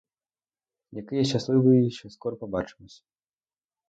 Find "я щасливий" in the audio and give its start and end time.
1.17-1.91